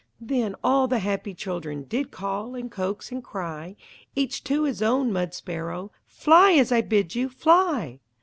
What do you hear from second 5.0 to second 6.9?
mud sparrow: "Fly, as I